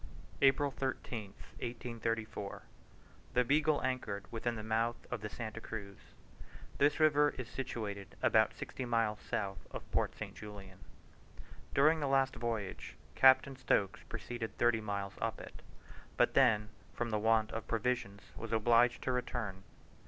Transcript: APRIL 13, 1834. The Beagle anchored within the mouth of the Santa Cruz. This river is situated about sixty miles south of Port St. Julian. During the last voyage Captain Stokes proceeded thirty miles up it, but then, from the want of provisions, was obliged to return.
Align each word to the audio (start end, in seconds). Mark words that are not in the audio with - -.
APRIL 0.41 0.71
13, 0.71 1.25
1834. 1.61 2.63
The 3.35 3.43
Beagle 3.43 3.83
anchored 3.83 4.25
within 4.31 4.55
the 4.55 4.63
mouth 4.63 4.95
of 5.11 5.21
the 5.21 5.29
Santa 5.29 5.61
Cruz. 5.61 5.99
This 6.79 6.99
river 6.99 7.35
is 7.37 7.47
situated 7.47 8.15
about 8.19 8.55
sixty 8.55 8.83
miles 8.83 9.19
south 9.19 9.59
of 9.69 9.83
Port 9.91 10.15
St. 10.15 10.33
Julian. 10.33 10.79
During 11.75 11.99
the 11.99 12.07
last 12.07 12.35
voyage 12.35 12.95
Captain 13.13 13.55
Stokes 13.55 14.01
proceeded 14.09 14.57
thirty 14.57 14.81
miles 14.81 15.13
up 15.21 15.39
it, 15.39 15.61
but 16.17 16.33
then, 16.33 16.69
from 16.95 17.11
the 17.11 17.19
want 17.19 17.51
of 17.51 17.67
provisions, 17.67 18.23
was 18.35 18.51
obliged 18.51 19.03
to 19.03 19.11
return. 19.11 19.61